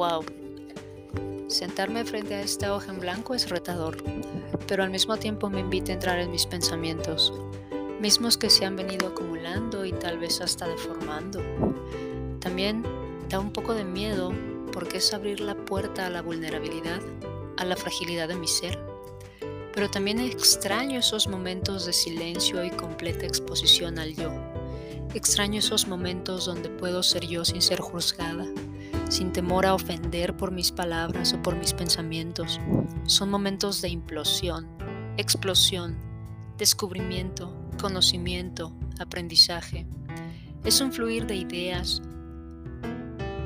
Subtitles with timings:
[0.00, 0.24] Wow.
[1.48, 4.02] Sentarme frente a esta hoja en blanco es retador,
[4.66, 7.34] pero al mismo tiempo me invita a entrar en mis pensamientos,
[8.00, 11.42] mismos que se han venido acumulando y tal vez hasta deformando.
[12.38, 12.82] También
[13.28, 14.32] da un poco de miedo
[14.72, 17.02] porque es abrir la puerta a la vulnerabilidad,
[17.58, 18.78] a la fragilidad de mi ser.
[19.74, 24.30] Pero también extraño esos momentos de silencio y completa exposición al yo.
[25.12, 28.46] Extraño esos momentos donde puedo ser yo sin ser juzgada,
[29.10, 32.60] sin temor a ofender por mis palabras o por mis pensamientos.
[33.06, 34.68] Son momentos de implosión,
[35.16, 35.98] explosión,
[36.56, 39.86] descubrimiento, conocimiento, aprendizaje.
[40.64, 42.00] Es un fluir de ideas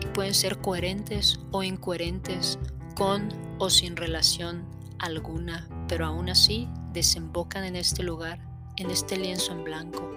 [0.00, 2.58] que pueden ser coherentes o incoherentes,
[2.94, 3.28] con
[3.58, 4.64] o sin relación
[5.00, 8.40] alguna, pero aún así desembocan en este lugar,
[8.76, 10.08] en este lienzo en blanco.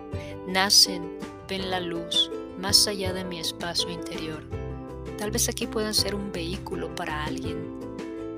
[0.47, 1.17] Nacen,
[1.47, 4.60] ven la luz, más allá de mi espacio interior
[5.21, 7.79] Tal vez aquí puedan ser un vehículo para alguien.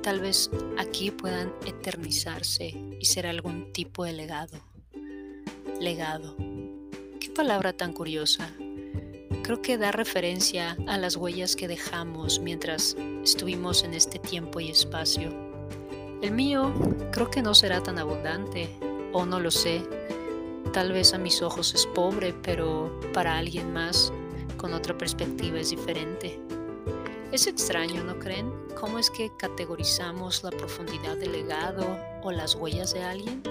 [0.01, 4.59] Tal vez aquí puedan eternizarse y ser algún tipo de legado.
[5.79, 6.35] Legado.
[7.21, 8.53] Qué palabra tan curiosa.
[9.43, 14.69] Creo que da referencia a las huellas que dejamos mientras estuvimos en este tiempo y
[14.69, 15.29] espacio.
[16.21, 16.73] El mío
[17.13, 18.69] creo que no será tan abundante,
[19.13, 19.87] o no lo sé.
[20.73, 24.11] Tal vez a mis ojos es pobre, pero para alguien más,
[24.57, 26.41] con otra perspectiva, es diferente.
[27.33, 28.53] Es extraño, ¿no creen?
[28.79, 33.41] ¿Cómo es que categorizamos la profundidad del legado o las huellas de alguien?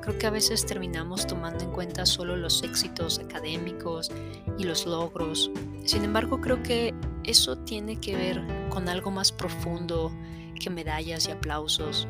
[0.00, 4.10] Creo que a veces terminamos tomando en cuenta solo los éxitos académicos
[4.58, 5.52] y los logros.
[5.84, 10.10] Sin embargo, creo que eso tiene que ver con algo más profundo
[10.58, 12.08] que medallas y aplausos.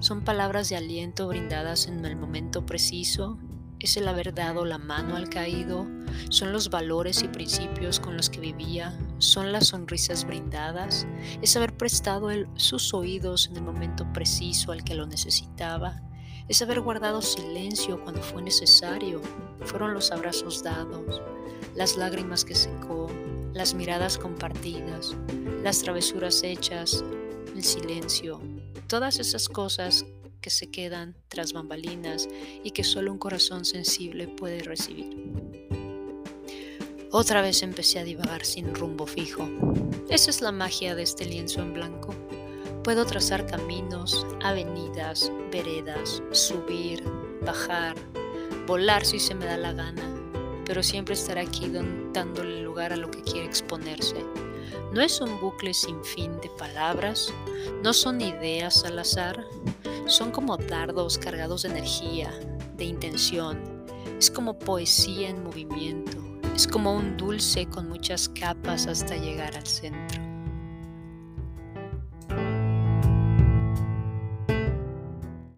[0.00, 3.36] Son palabras de aliento brindadas en el momento preciso
[3.80, 5.86] es el haber dado la mano al caído,
[6.30, 11.06] son los valores y principios con los que vivía, son las sonrisas brindadas,
[11.42, 16.02] es haber prestado sus oídos en el momento preciso al que lo necesitaba,
[16.48, 19.20] es haber guardado silencio cuando fue necesario,
[19.64, 21.20] fueron los abrazos dados,
[21.74, 23.08] las lágrimas que secó,
[23.52, 25.16] las miradas compartidas,
[25.62, 27.04] las travesuras hechas,
[27.54, 28.40] el silencio,
[28.86, 30.04] todas esas cosas
[30.46, 32.28] que se quedan tras bambalinas
[32.62, 35.10] y que solo un corazón sensible puede recibir.
[37.10, 39.48] Otra vez empecé a divagar sin rumbo fijo.
[40.08, 42.14] Esa es la magia de este lienzo en blanco.
[42.84, 47.02] Puedo trazar caminos, avenidas, veredas, subir,
[47.44, 47.96] bajar,
[48.68, 50.08] volar si se me da la gana,
[50.64, 51.72] pero siempre estar aquí
[52.12, 54.24] dándole lugar a lo que quiere exponerse.
[54.92, 57.34] No es un bucle sin fin de palabras,
[57.82, 59.44] no son ideas al azar,
[60.06, 62.32] son como dardos cargados de energía,
[62.76, 63.58] de intención.
[64.18, 66.18] Es como poesía en movimiento.
[66.54, 70.35] Es como un dulce con muchas capas hasta llegar al centro.